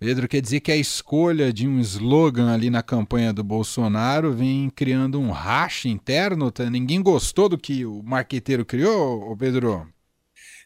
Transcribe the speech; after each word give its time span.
Pedro, 0.00 0.26
quer 0.26 0.40
dizer 0.40 0.60
que 0.60 0.72
a 0.72 0.76
escolha 0.76 1.52
de 1.52 1.68
um 1.68 1.78
slogan 1.78 2.50
ali 2.50 2.70
na 2.70 2.82
campanha 2.82 3.34
do 3.34 3.44
Bolsonaro 3.44 4.32
vem 4.32 4.70
criando 4.70 5.20
um 5.20 5.30
racha 5.30 5.90
interno? 5.90 6.50
Tá? 6.50 6.70
Ninguém 6.70 7.02
gostou 7.02 7.50
do 7.50 7.58
que 7.58 7.84
o 7.84 8.02
marqueteiro 8.02 8.64
criou, 8.64 9.36
Pedro? 9.36 9.86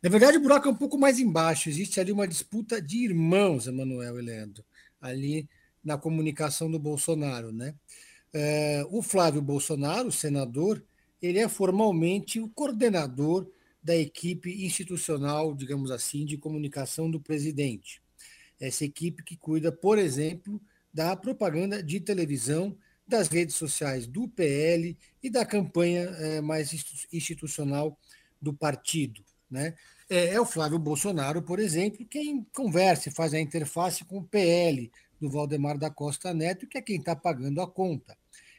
Na 0.00 0.08
verdade, 0.08 0.36
o 0.36 0.40
buraco 0.40 0.68
é 0.68 0.70
um 0.70 0.76
pouco 0.76 0.96
mais 0.96 1.18
embaixo. 1.18 1.68
Existe 1.68 1.98
ali 1.98 2.12
uma 2.12 2.28
disputa 2.28 2.80
de 2.80 2.98
irmãos, 2.98 3.66
Emanuel 3.66 4.20
e 4.20 4.22
Leandro, 4.22 4.64
ali 5.00 5.48
na 5.82 5.98
comunicação 5.98 6.70
do 6.70 6.78
Bolsonaro. 6.78 7.50
Né? 7.50 7.74
É, 8.32 8.86
o 8.88 9.02
Flávio 9.02 9.42
Bolsonaro, 9.42 10.12
senador, 10.12 10.80
ele 11.20 11.40
é 11.40 11.48
formalmente 11.48 12.38
o 12.38 12.48
coordenador 12.48 13.50
da 13.82 13.96
equipe 13.96 14.64
institucional, 14.64 15.52
digamos 15.56 15.90
assim, 15.90 16.24
de 16.24 16.38
comunicação 16.38 17.10
do 17.10 17.18
presidente 17.18 18.03
essa 18.60 18.84
equipe 18.84 19.22
que 19.22 19.36
cuida, 19.36 19.70
por 19.72 19.98
exemplo, 19.98 20.60
da 20.92 21.16
propaganda 21.16 21.82
de 21.82 22.00
televisão, 22.00 22.76
das 23.06 23.28
redes 23.28 23.54
sociais 23.56 24.06
do 24.06 24.28
PL 24.28 24.96
e 25.22 25.28
da 25.28 25.44
campanha 25.44 26.02
é, 26.02 26.40
mais 26.40 26.72
institucional 27.12 27.98
do 28.40 28.52
partido. 28.52 29.22
Né? 29.50 29.74
É, 30.08 30.34
é, 30.34 30.40
o 30.40 30.46
Flávio 30.46 30.78
Bolsonaro, 30.78 31.42
por 31.42 31.58
exemplo, 31.58 32.06
quem 32.06 32.44
conversa 32.54 33.08
e 33.08 33.12
faz 33.12 33.34
a 33.34 33.40
interface 33.40 34.04
com 34.04 34.18
o 34.18 34.24
PL 34.24 34.90
do 35.20 35.30
Valdemar 35.30 35.78
da 35.78 35.90
Costa 35.90 36.32
Neto, 36.32 36.66
que 36.66 36.78
é 36.78 36.82
quem 36.82 36.96
está 36.96 37.14
pagando 37.14 37.60
a 37.60 37.70
conta, 37.70 38.16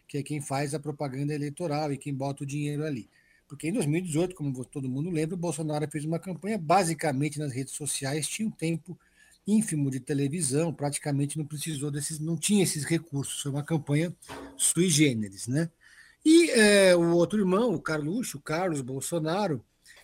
que 0.08 0.18
é 0.18 0.24
quem 0.24 0.42
faz 0.42 0.74
a 0.74 0.80
propaganda 0.80 1.34
eleitoral 1.34 1.92
e 1.92 1.98
quem 1.98 2.14
bota 2.14 2.44
o 2.44 2.48
dinheiro 2.48 2.84
ali. 2.84 3.10
Porque 3.48 3.68
em 3.68 3.74
2018, 3.74 4.36
como 4.36 4.66
todo 4.66 4.90
mundo 4.90 5.10
lembra, 5.10 5.36
o 5.36 5.40
Bolsonaro 5.40 5.90
fez 5.92 6.04
uma 6.04 6.18
campanha 6.18 6.58
basicamente 6.58 7.38
nas 7.38 7.52
redes 7.52 7.74
sociais, 7.74 8.28
tinha 8.28 8.48
um 8.48 8.52
tempo 8.52 8.98
ínfimo 9.48 9.92
de 9.92 10.00
televisão, 10.00 10.74
praticamente 10.74 11.38
não 11.38 11.46
precisou 11.46 11.92
desses, 11.92 12.20
não 12.20 12.36
tinha 12.36 12.64
esses 12.64 12.84
recursos, 12.84 13.42
foi 13.42 13.52
uma 13.52 13.64
campanha 13.64 14.16
sui 14.58 14.90
generis, 14.90 15.48
né? 15.48 15.70
E 16.24 16.50
é, 16.52 16.96
o 16.96 17.12
outro 17.12 17.40
irmão, 17.40 17.76
o 17.76 17.82
Carluxo, 17.82 18.40
Carlos 18.40 18.82
Bolsonaro, 18.82 19.64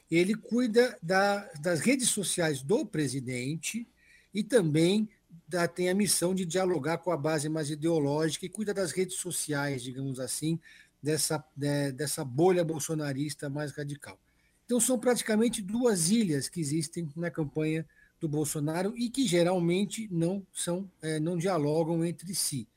ele 0.09 0.35
cuida 0.35 0.97
da, 1.01 1.49
das 1.59 1.79
redes 1.79 2.09
sociais 2.09 2.61
do 2.61 2.85
presidente 2.85 3.87
e 4.33 4.43
também 4.43 5.09
da, 5.47 5.67
tem 5.67 5.89
a 5.89 5.95
missão 5.95 6.35
de 6.35 6.45
dialogar 6.45 6.99
com 6.99 7.11
a 7.11 7.17
base 7.17 7.49
mais 7.49 7.71
ideológica 7.71 8.45
e 8.45 8.49
cuida 8.49 8.73
das 8.73 8.91
redes 8.91 9.15
sociais, 9.15 9.81
digamos 9.81 10.19
assim, 10.19 10.59
dessa, 11.01 11.43
de, 11.55 11.91
dessa 11.93 12.23
bolha 12.23 12.63
bolsonarista 12.63 13.49
mais 13.49 13.71
radical. 13.71 14.19
Então 14.65 14.79
são 14.79 14.99
praticamente 14.99 15.61
duas 15.61 16.11
ilhas 16.11 16.47
que 16.47 16.61
existem 16.61 17.09
na 17.15 17.31
campanha 17.31 17.85
do 18.21 18.29
Bolsonaro 18.29 18.93
e 18.95 19.09
que 19.09 19.27
geralmente 19.27 20.07
não 20.11 20.45
são, 20.53 20.89
é, 21.01 21.19
não 21.19 21.35
dialogam 21.35 22.05
entre 22.05 22.35
si. 22.35 22.67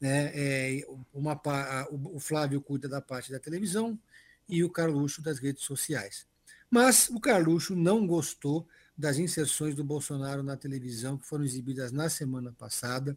Né? 0.00 0.32
É, 0.34 0.86
uma, 1.14 1.40
o 1.90 2.18
Flávio 2.18 2.60
cuida 2.60 2.88
da 2.88 3.00
parte 3.00 3.30
da 3.30 3.38
televisão 3.38 3.96
e 4.48 4.64
o 4.64 4.70
Carluxo 4.70 5.22
das 5.22 5.38
redes 5.38 5.62
sociais. 5.62 6.26
Mas 6.68 7.08
o 7.10 7.20
Carluxo 7.20 7.76
não 7.76 8.06
gostou 8.06 8.66
das 8.96 9.18
inserções 9.18 9.76
do 9.76 9.84
Bolsonaro 9.84 10.42
na 10.42 10.56
televisão 10.56 11.16
que 11.16 11.26
foram 11.26 11.44
exibidas 11.44 11.92
na 11.92 12.10
semana 12.10 12.52
passada 12.52 13.16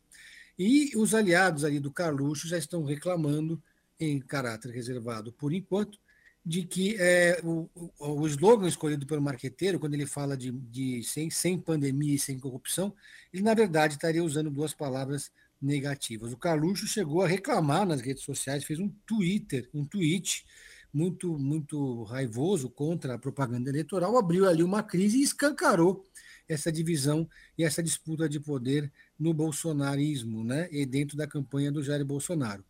e 0.57 0.91
os 0.95 1.15
aliados 1.15 1.63
ali 1.63 1.79
do 1.79 1.91
Carluxo 1.91 2.47
já 2.47 2.59
estão 2.59 2.83
reclamando 2.83 3.61
em 3.99 4.19
caráter 4.19 4.71
reservado 4.71 5.33
por 5.33 5.52
enquanto 5.52 5.99
de 6.44 6.64
que 6.64 6.95
é, 7.00 7.39
o, 7.44 7.70
o, 8.00 8.28
slogan 8.28 8.67
escolhido 8.67 9.06
pelo 9.06 9.22
marqueteiro, 9.22 9.80
quando 9.80 9.94
ele 9.94 10.08
fala 10.08 10.36
de, 10.36 10.52
de 10.52 11.03
sem, 11.03 11.30
sem 11.30 11.58
pandemia 11.59 12.16
e 12.16 12.20
sem 12.20 12.39
corrupção, 12.39 12.94
ele, 13.31 13.44
na 13.44 13.53
verdade, 13.53 13.94
estaria 13.94 14.23
usando 14.23 14.50
duas 14.50 14.73
palavras 14.73 15.31
negativas. 15.61 16.33
O 16.33 16.38
Carluxo 16.38 16.88
chegou 16.88 17.22
a 17.22 17.28
reclamar 17.28 17.86
nas 17.86 18.02
redes 18.02 18.23
sociais, 18.23 18.64
fez 18.64 18.80
um 18.80 18.89
Twitter, 19.06 19.70
um 19.73 19.86
tweet 19.86 20.44
muito, 20.92 21.38
muito 21.38 22.03
raivoso 22.03 22.70
contra 22.70 23.14
a 23.14 23.20
propaganda 23.20 23.70
eleitoral, 23.70 24.17
abriu 24.17 24.48
ali 24.48 24.64
uma 24.64 24.83
crise 24.83 25.20
e 25.20 25.23
escancarou 25.23 26.05
essa 26.49 26.71
divisão 26.71 27.30
e 27.58 27.64
essa 27.64 27.82
disputa 27.82 28.27
de 28.27 28.39
poder 28.39 28.92
no 29.17 29.33
bolsonarismo, 29.33 30.44
né, 30.44 30.67
e 30.71 30.86
dentro 30.86 31.15
da 31.15 31.27
campanha 31.27 31.71
do 31.71 31.83
Jair 31.83 32.04
Bolsonaro. 32.04 32.65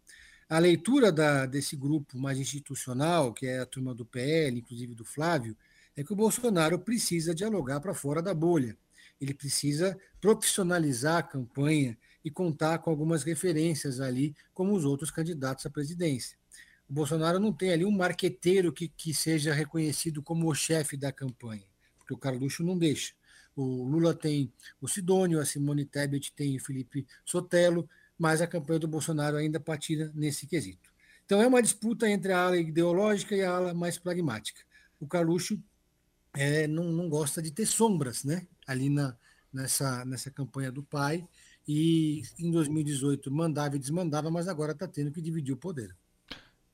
A 0.52 0.60
leitura 0.60 1.14
da, 1.14 1.46
desse 1.46 1.78
grupo 1.78 2.20
mais 2.20 2.38
institucional, 2.38 3.32
que 3.32 3.46
é 3.46 3.60
a 3.60 3.66
turma 3.66 3.96
do 3.96 4.06
PL, 4.06 4.60
inclusive 4.60 4.94
do 4.94 5.06
Flávio, 5.06 5.56
é 5.96 6.04
que 6.04 6.12
o 6.12 6.16
Bolsonaro 6.16 6.78
precisa 6.78 7.34
dialogar 7.34 7.80
para 7.80 7.94
fora 7.94 8.22
da 8.22 8.34
bolha. 8.34 8.78
Ele 9.22 9.34
precisa 9.34 9.98
profissionalizar 10.20 11.20
a 11.20 11.24
campanha 11.24 11.98
e 12.22 12.30
contar 12.30 12.80
com 12.80 12.90
algumas 12.90 13.24
referências 13.24 14.02
ali, 14.02 14.36
como 14.54 14.74
os 14.74 14.84
outros 14.84 15.10
candidatos 15.10 15.66
à 15.66 15.70
presidência. 15.70 16.38
O 16.90 16.92
Bolsonaro 16.94 17.40
não 17.40 17.54
tem 17.54 17.72
ali 17.72 17.86
um 17.86 17.92
marqueteiro 17.92 18.74
que, 18.74 18.90
que 18.90 19.14
seja 19.14 19.54
reconhecido 19.54 20.22
como 20.22 20.52
o 20.52 20.54
chefe 20.54 20.98
da 20.98 21.14
campanha, 21.14 21.64
porque 21.98 22.14
o 22.14 22.18
Carluxo 22.18 22.62
não 22.62 22.78
deixa. 22.78 23.14
O 23.56 23.86
Lula 23.86 24.14
tem 24.14 24.52
o 24.82 24.88
Sidônio, 24.90 25.40
a 25.40 25.46
Simone 25.46 25.86
Tebet 25.86 26.34
tem 26.34 26.58
o 26.58 26.62
Felipe 26.62 27.08
Sotelo, 27.24 27.88
mas 28.22 28.40
a 28.40 28.46
campanha 28.46 28.78
do 28.78 28.88
Bolsonaro 28.88 29.36
ainda 29.36 29.60
patina 29.60 30.12
nesse 30.14 30.46
quesito. 30.46 30.94
Então 31.26 31.42
é 31.42 31.48
uma 31.48 31.60
disputa 31.60 32.08
entre 32.08 32.32
a 32.32 32.44
ala 32.44 32.56
ideológica 32.56 33.36
e 33.36 33.42
a 33.42 33.50
ala 33.50 33.74
mais 33.74 33.98
pragmática. 33.98 34.62
O 35.00 35.08
Carluxo 35.08 35.60
é, 36.32 36.68
não, 36.68 36.84
não, 36.92 37.10
gosta 37.10 37.42
de 37.42 37.50
ter 37.50 37.66
sombras 37.66 38.24
né, 38.24 38.46
ali 38.68 38.92
na, 38.92 39.18
nessa, 39.52 40.06
nessa 40.06 40.30
campanha 40.30 40.72
do 40.72 40.84
pai, 40.84 41.28
e 41.68 42.22
em 42.38 42.52
2018 42.52 43.32
mandava 43.32 43.76
e 43.76 43.80
desmandava, 43.80 44.30
mas 44.30 44.48
agora 44.48 44.74
está 44.74 44.88
tendo 44.88 45.12
que 45.12 45.20
dividir 45.20 45.54
o 45.54 45.58
poder. 45.58 45.96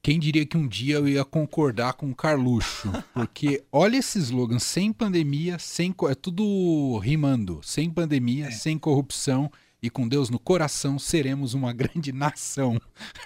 Quem 0.01 0.19
diria 0.19 0.45
que 0.45 0.57
um 0.57 0.67
dia 0.67 0.95
eu 0.95 1.07
ia 1.07 1.23
concordar 1.23 1.93
com 1.93 2.11
o 2.11 2.15
Carluxo? 2.15 2.91
Porque 3.13 3.63
olha 3.71 3.95
esse 3.95 4.19
slogan, 4.19 4.59
sem 4.59 4.91
pandemia, 4.91 5.57
sem 5.59 5.95
é 6.09 6.15
tudo 6.15 6.97
rimando, 6.97 7.61
sem 7.63 7.89
pandemia, 7.89 8.47
é. 8.47 8.51
sem 8.51 8.77
corrupção 8.77 9.49
e 9.81 9.89
com 9.89 10.07
Deus 10.07 10.29
no 10.29 10.39
coração 10.39 10.97
seremos 10.97 11.53
uma 11.53 11.71
grande 11.71 12.11
nação. 12.11 12.79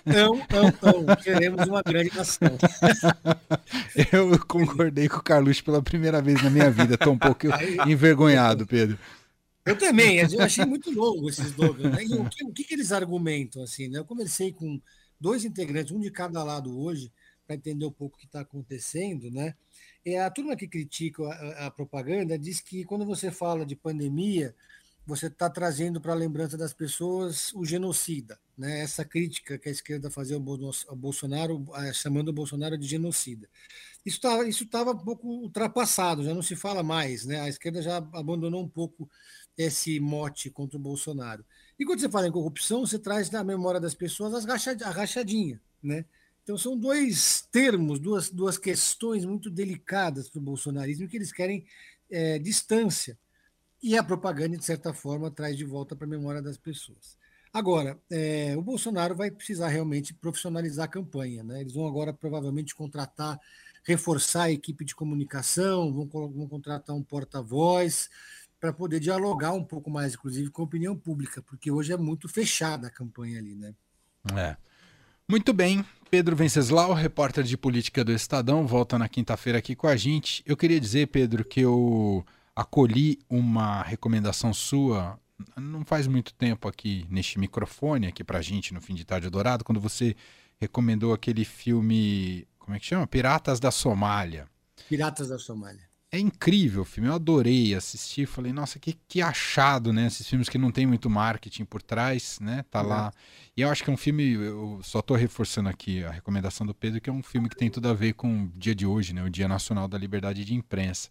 Não, 0.06 0.35
não, 0.35 1.06
não, 1.06 1.16
seremos 1.23 1.67
uma 1.67 1.81
grande 1.81 2.16
nação. 2.16 2.57
Eu 4.12 4.38
concordei 4.45 5.07
com 5.07 5.17
o 5.17 5.23
Carlos 5.23 5.62
pela 5.62 5.81
primeira 5.81 6.22
vez 6.22 6.41
na 6.44 6.50
minha 6.50 6.69
vida, 6.69 6.95
estou 6.95 7.13
um 7.13 7.17
pouco 7.17 7.47
envergonhado, 7.88 8.67
Pedro. 8.67 8.97
Eu 9.66 9.78
também, 9.78 10.17
eu 10.17 10.25
achei 10.41 10.66
muito 10.66 10.91
longo 10.91 11.29
esse 11.29 11.41
slogan. 11.44 11.91
Né? 11.91 12.03
E 12.03 12.13
o 12.16 12.28
que, 12.28 12.44
o 12.44 12.51
que 12.51 12.73
eles 12.73 12.91
argumentam? 12.91 13.62
assim? 13.63 13.88
Né? 13.88 14.00
Eu 14.00 14.06
conversei 14.06 14.51
com 14.51 14.81
dois 15.19 15.45
integrantes, 15.45 15.94
um 15.94 16.00
de 16.00 16.09
cada 16.09 16.44
lado 16.44 16.78
hoje, 16.79 17.12
para 17.45 17.56
entender 17.56 17.85
um 17.85 17.91
pouco 17.91 18.16
o 18.16 18.19
que 18.19 18.25
está 18.25 18.41
acontecendo, 18.41 19.29
né? 19.29 19.53
E 20.03 20.16
a 20.16 20.31
turma 20.31 20.56
que 20.56 20.68
critica 20.68 21.23
a, 21.23 21.68
a 21.68 21.72
propaganda 21.72 22.39
diz 22.39 22.59
que 22.59 22.83
quando 22.83 23.06
você 23.06 23.29
fala 23.29 23.66
de 23.66 23.75
pandemia, 23.75 24.56
você 25.16 25.27
está 25.27 25.49
trazendo 25.49 25.99
para 25.99 26.13
a 26.13 26.16
lembrança 26.16 26.57
das 26.57 26.73
pessoas 26.73 27.53
o 27.53 27.66
genocida, 27.66 28.39
né? 28.57 28.79
essa 28.79 29.03
crítica 29.03 29.57
que 29.57 29.67
a 29.67 29.72
esquerda 29.72 30.09
fazia 30.09 30.38
ao 30.38 30.95
Bolsonaro, 30.95 31.66
chamando 31.94 32.29
o 32.29 32.33
Bolsonaro 32.33 32.77
de 32.77 32.88
genocida. 32.88 33.50
Isso 34.05 34.16
estava 34.17 34.47
isso 34.47 34.66
tava 34.66 34.91
um 34.91 34.97
pouco 34.97 35.27
ultrapassado, 35.27 36.23
já 36.23 36.33
não 36.33 36.41
se 36.41 36.55
fala 36.55 36.81
mais, 36.81 37.25
né? 37.25 37.41
a 37.41 37.50
esquerda 37.50 37.81
já 37.81 37.97
abandonou 37.97 38.63
um 38.63 38.69
pouco 38.69 39.09
esse 39.57 40.00
mote 40.00 40.50
contra 40.50 40.77
o 40.77 40.81
Bolsonaro. 40.81 41.45
E 41.77 41.83
quando 41.85 42.00
você 42.00 42.09
fala 42.09 42.27
em 42.27 42.31
corrupção, 42.31 42.85
você 42.85 42.97
traz 42.97 43.29
na 43.29 43.44
memória 43.44 43.81
das 43.81 43.94
pessoas 43.94 44.33
as 44.33 44.45
rachad 44.45 44.81
a 44.81 44.91
rachadinha. 44.91 45.61
Né? 45.83 46.05
Então 46.41 46.57
são 46.57 46.77
dois 46.77 47.45
termos, 47.51 48.00
duas, 48.00 48.29
duas 48.29 48.57
questões 48.57 49.25
muito 49.25 49.50
delicadas 49.50 50.29
para 50.29 50.39
o 50.39 50.44
bolsonarismo 50.44 51.07
que 51.07 51.17
eles 51.17 51.33
querem 51.33 51.66
é, 52.09 52.39
distância 52.39 53.17
e 53.81 53.97
a 53.97 54.03
propaganda, 54.03 54.58
de 54.58 54.66
certa 54.66 54.94
forma, 54.94 55.31
traz 55.31 55.58
de 55.58 55.66
volta 55.66 55.96
para 55.96 56.06
a 56.06 56.09
memória 56.09 56.42
das 56.42 56.58
pessoas. 56.58 57.18
Agora, 57.54 58.00
é, 58.10 58.56
o 58.56 58.62
Bolsonaro 58.62 59.16
vai 59.16 59.30
precisar 59.30 59.68
realmente 59.68 60.13
profissionalizar 60.13 60.86
a 60.86 60.88
campanha. 60.88 61.44
Né? 61.44 61.62
Eles 61.62 61.74
vão 61.74 61.88
agora 61.88 62.13
provavelmente 62.13 62.74
contratar, 62.74 63.39
reforçar 63.83 64.44
a 64.44 64.51
equipe 64.51 64.86
de 64.86 64.95
comunicação, 64.95 65.92
vão, 65.92 66.07
vão 66.07 66.48
contratar 66.48 66.95
um 66.95 67.04
porta-voz 67.04 68.10
para 68.60 68.72
poder 68.72 69.00
dialogar 69.00 69.54
um 69.54 69.63
pouco 69.63 69.89
mais, 69.89 70.13
inclusive, 70.13 70.51
com 70.51 70.62
a 70.62 70.66
opinião 70.66 70.95
pública, 70.95 71.42
porque 71.42 71.72
hoje 71.72 71.92
é 71.92 71.98
muito 71.98 72.30
fechada 72.30 72.88
a 72.88 72.92
campanha 72.92 73.39
ali, 73.39 73.56
né? 73.56 73.74
É. 74.38 74.56
Muito 75.27 75.51
bem, 75.51 75.84
Pedro 76.12 76.36
Venceslau, 76.36 76.94
repórter 76.94 77.44
de 77.44 77.57
política 77.57 78.04
do 78.04 78.12
Estadão, 78.12 78.68
volta 78.68 79.00
na 79.00 79.10
quinta-feira 79.10 79.57
aqui 79.57 79.75
com 79.75 79.88
a 79.88 79.95
gente. 79.95 80.44
Eu 80.45 80.56
queria 80.56 80.80
dizer, 80.80 81.07
Pedro, 81.07 81.44
que 81.44 81.62
eu 81.62 82.24
acolhi 82.62 83.19
uma 83.30 83.81
recomendação 83.81 84.54
sua 84.54 85.19
não 85.58 85.84
faz 85.84 86.06
muito 86.08 86.34
tempo 86.34 86.68
aqui 86.68 87.06
neste 87.10 87.40
microfone 87.40 88.08
aqui 88.08 88.24
pra 88.24 88.42
gente 88.42 88.74
no 88.74 88.81
fim 88.81 88.94
de 88.94 89.04
tarde 89.04 89.30
dourado 89.30 89.63
quando 89.63 89.81
você 89.81 90.16
recomendou 90.60 91.13
aquele 91.13 91.44
filme 91.44 92.48
como 92.60 92.75
é 92.75 92.80
que 92.80 92.86
chama 92.86 93.08
Piratas 93.08 93.60
da 93.60 93.72
Somália 93.72 94.48
Piratas 94.88 95.30
da 95.30 95.40
Somália 95.40 95.92
é 96.13 96.19
incrível 96.19 96.81
o 96.81 96.86
filme, 96.86 97.08
eu 97.08 97.13
adorei 97.13 97.74
assistir. 97.74 98.25
Falei, 98.25 98.52
nossa, 98.52 98.78
que, 98.78 98.98
que 99.08 99.22
achado, 99.22 99.94
né? 99.94 100.08
Esses 100.08 100.28
filmes 100.28 100.50
que 100.50 100.58
não 100.58 100.69
tem 100.69 100.86
muito 100.86 101.10
marketing 101.10 101.63
por 101.63 101.81
trás, 101.81 102.38
né? 102.42 102.66
Tá 102.69 102.80
é. 102.80 102.84
lá. 102.84 103.13
E 103.56 103.62
eu 103.62 103.69
acho 103.69 103.81
que 103.81 103.90
é 103.90 103.94
um 103.94 103.98
filme, 103.98 104.34
eu 104.34 104.81
só 104.84 105.02
tô 105.02 105.16
reforçando 105.16 105.69
aqui 105.69 106.04
a 106.04 106.12
recomendação 106.12 106.68
do 106.68 106.75
Pedro, 106.75 107.00
que 107.00 107.10
é 107.10 107.13
um 107.13 107.24
filme 107.24 107.48
que 107.48 107.56
tem 107.56 107.69
tudo 107.69 107.88
a 107.88 107.94
ver 107.94 108.13
com 108.13 108.44
o 108.44 108.48
dia 108.50 108.75
de 108.75 108.86
hoje, 108.86 109.13
né? 109.13 109.24
O 109.24 109.30
Dia 109.30 109.48
Nacional 109.48 109.88
da 109.88 109.98
Liberdade 109.98 110.44
de 110.44 110.54
Imprensa. 110.54 111.10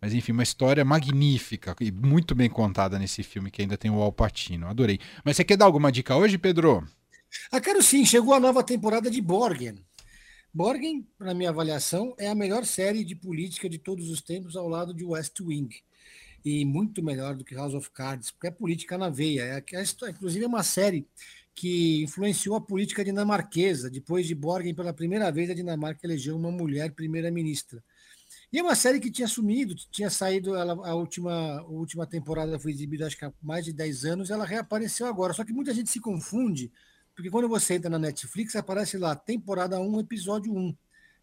Mas 0.00 0.14
enfim, 0.14 0.32
uma 0.32 0.42
história 0.42 0.84
magnífica 0.84 1.74
e 1.80 1.90
muito 1.90 2.34
bem 2.34 2.48
contada 2.48 2.98
nesse 2.98 3.22
filme 3.22 3.50
que 3.50 3.62
ainda 3.62 3.76
tem 3.76 3.90
o 3.90 4.00
Al 4.00 4.12
Pacino. 4.12 4.68
Adorei. 4.68 5.00
Mas 5.24 5.36
você 5.36 5.44
quer 5.44 5.56
dar 5.56 5.64
alguma 5.64 5.90
dica 5.90 6.16
hoje, 6.16 6.38
Pedro? 6.38 6.86
Ah, 7.50 7.60
quero 7.60 7.82
sim. 7.82 8.04
Chegou 8.04 8.32
a 8.32 8.40
nova 8.40 8.62
temporada 8.62 9.10
de 9.10 9.20
Borgen. 9.20 9.84
Borgen, 10.54 11.06
na 11.18 11.34
minha 11.34 11.50
avaliação, 11.50 12.14
é 12.18 12.28
a 12.28 12.34
melhor 12.34 12.64
série 12.64 13.04
de 13.04 13.14
política 13.14 13.68
de 13.68 13.78
todos 13.78 14.08
os 14.08 14.22
tempos 14.22 14.56
ao 14.56 14.68
lado 14.68 14.94
de 14.94 15.04
West 15.04 15.40
Wing. 15.40 15.68
E 16.44 16.64
muito 16.64 17.02
melhor 17.02 17.34
do 17.34 17.44
que 17.44 17.54
House 17.54 17.74
of 17.74 17.90
Cards, 17.90 18.30
porque 18.30 18.46
é 18.46 18.50
política 18.50 18.96
na 18.96 19.10
veia. 19.10 19.42
É, 19.42 19.76
é, 19.76 20.10
inclusive, 20.10 20.44
é 20.44 20.48
uma 20.48 20.62
série 20.62 21.06
que 21.54 22.04
influenciou 22.04 22.54
a 22.54 22.60
política 22.60 23.04
dinamarquesa. 23.04 23.90
Depois 23.90 24.26
de 24.26 24.34
Borgen, 24.34 24.74
pela 24.74 24.92
primeira 24.92 25.30
vez, 25.32 25.50
a 25.50 25.54
Dinamarca 25.54 26.06
elegeu 26.06 26.36
uma 26.36 26.52
mulher 26.52 26.92
primeira-ministra. 26.92 27.82
E 28.52 28.58
é 28.58 28.62
uma 28.62 28.74
série 28.74 28.98
que 28.98 29.10
tinha 29.10 29.28
sumido, 29.28 29.74
tinha 29.90 30.08
saído, 30.08 30.56
ela, 30.56 30.72
a, 30.88 30.94
última, 30.94 31.58
a 31.58 31.62
última 31.64 32.06
temporada 32.06 32.58
foi 32.58 32.72
exibida 32.72 33.06
acho 33.06 33.18
que 33.18 33.24
há 33.24 33.32
mais 33.42 33.64
de 33.64 33.72
10 33.72 34.04
anos, 34.04 34.30
ela 34.30 34.44
reapareceu 34.44 35.06
agora. 35.06 35.34
Só 35.34 35.44
que 35.44 35.52
muita 35.52 35.74
gente 35.74 35.90
se 35.90 36.00
confunde 36.00 36.72
porque 37.18 37.30
quando 37.32 37.48
você 37.48 37.74
entra 37.74 37.90
na 37.90 37.98
Netflix, 37.98 38.54
aparece 38.54 38.96
lá, 38.96 39.16
temporada 39.16 39.80
1, 39.80 39.98
episódio 39.98 40.54
1. 40.56 40.72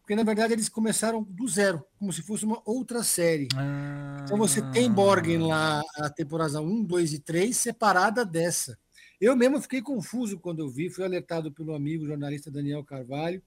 Porque, 0.02 0.14
na 0.14 0.22
verdade, 0.22 0.52
eles 0.52 0.68
começaram 0.68 1.22
do 1.22 1.48
zero, 1.48 1.82
como 1.98 2.12
se 2.12 2.20
fosse 2.20 2.44
uma 2.44 2.60
outra 2.66 3.02
série. 3.02 3.48
Ah. 3.56 4.18
Então 4.22 4.36
você 4.36 4.60
tem 4.72 4.92
Borgen 4.92 5.38
lá, 5.38 5.82
a 5.96 6.10
temporada 6.10 6.60
1, 6.60 6.84
2 6.84 7.14
e 7.14 7.18
3, 7.18 7.56
separada 7.56 8.26
dessa. 8.26 8.78
Eu 9.18 9.34
mesmo 9.34 9.58
fiquei 9.58 9.80
confuso 9.80 10.38
quando 10.38 10.58
eu 10.58 10.68
vi, 10.68 10.90
fui 10.90 11.02
alertado 11.02 11.50
pelo 11.50 11.74
amigo 11.74 12.04
jornalista 12.04 12.50
Daniel 12.50 12.84
Carvalho. 12.84 13.42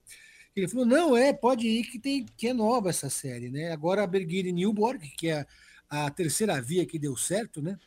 Ele 0.56 0.68
falou: 0.68 0.86
não, 0.86 1.16
é, 1.16 1.34
pode 1.34 1.68
ir 1.68 1.84
que, 1.84 2.00
tem, 2.00 2.26
que 2.38 2.48
é 2.48 2.54
nova 2.54 2.90
essa 2.90 3.10
série, 3.10 3.50
né? 3.50 3.72
Agora 3.72 4.04
a 4.04 4.08
Birgit 4.08 4.52
Newborg, 4.52 5.08
que 5.18 5.30
é 5.30 5.46
a 5.90 6.10
terceira 6.10 6.62
via 6.62 6.86
que 6.86 7.00
deu 7.00 7.16
certo, 7.16 7.62
né? 7.62 7.78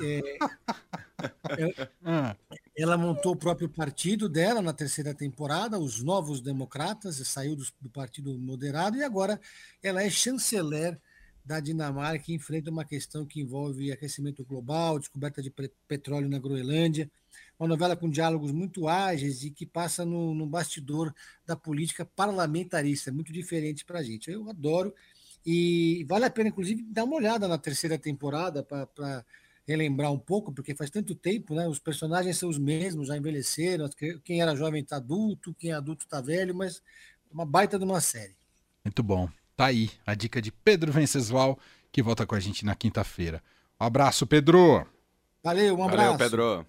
É, 0.00 0.18
é, 0.18 1.88
ah. 2.04 2.36
ela 2.76 2.96
montou 2.96 3.32
o 3.32 3.36
próprio 3.36 3.68
partido 3.68 4.28
dela 4.28 4.62
na 4.62 4.72
terceira 4.72 5.14
temporada, 5.14 5.78
os 5.78 6.02
Novos 6.02 6.40
Democratas, 6.40 7.16
saiu 7.28 7.54
do, 7.54 7.64
do 7.80 7.90
Partido 7.90 8.38
Moderado 8.38 8.96
e 8.96 9.02
agora 9.02 9.38
ela 9.82 10.02
é 10.02 10.08
chanceler 10.08 10.98
da 11.48 11.60
Dinamarca 11.60 12.30
enfrenta 12.30 12.70
uma 12.70 12.84
questão 12.84 13.24
que 13.24 13.40
envolve 13.40 13.90
aquecimento 13.90 14.44
global, 14.44 14.98
descoberta 14.98 15.40
de 15.40 15.50
petróleo 15.88 16.28
na 16.28 16.38
Groenlândia. 16.38 17.10
Uma 17.58 17.66
novela 17.66 17.96
com 17.96 18.10
diálogos 18.10 18.52
muito 18.52 18.86
ágeis 18.86 19.42
e 19.42 19.50
que 19.50 19.64
passa 19.64 20.04
no, 20.04 20.34
no 20.34 20.46
bastidor 20.46 21.12
da 21.46 21.56
política 21.56 22.04
parlamentarista, 22.04 23.10
muito 23.10 23.32
diferente 23.32 23.82
para 23.82 24.00
a 24.00 24.02
gente. 24.02 24.30
Eu 24.30 24.46
adoro 24.50 24.94
e 25.44 26.04
vale 26.06 26.26
a 26.26 26.30
pena, 26.30 26.50
inclusive, 26.50 26.82
dar 26.82 27.04
uma 27.04 27.16
olhada 27.16 27.48
na 27.48 27.56
terceira 27.56 27.98
temporada 27.98 28.62
para 28.62 29.24
relembrar 29.66 30.12
um 30.12 30.18
pouco, 30.18 30.52
porque 30.52 30.74
faz 30.74 30.90
tanto 30.90 31.14
tempo, 31.14 31.54
né? 31.54 31.66
Os 31.66 31.78
personagens 31.78 32.36
são 32.36 32.50
os 32.50 32.58
mesmos, 32.58 33.08
já 33.08 33.16
envelheceram, 33.16 33.88
quem 34.22 34.42
era 34.42 34.54
jovem 34.54 34.82
está 34.82 34.96
adulto, 34.96 35.54
quem 35.54 35.70
é 35.70 35.74
adulto 35.74 36.04
está 36.04 36.20
velho, 36.20 36.54
mas 36.54 36.82
uma 37.32 37.46
baita 37.46 37.78
de 37.78 37.84
uma 37.84 38.02
série. 38.02 38.36
Muito 38.84 39.02
bom. 39.02 39.30
Tá 39.58 39.66
aí 39.66 39.90
a 40.06 40.14
dica 40.14 40.40
de 40.40 40.52
Pedro 40.52 40.92
Venceslau, 40.92 41.58
que 41.90 42.00
volta 42.00 42.24
com 42.24 42.36
a 42.36 42.38
gente 42.38 42.64
na 42.64 42.76
quinta-feira. 42.76 43.42
Um 43.80 43.86
abraço, 43.86 44.24
Pedro. 44.24 44.86
Valeu, 45.42 45.76
um 45.76 45.82
abraço. 45.82 46.12
Valeu, 46.12 46.16
Pedro. 46.16 46.66